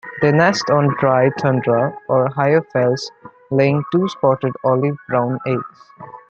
[0.19, 3.11] They nest on dry tundra or higher fells
[3.51, 5.91] laying two spotted olive-brown eggs.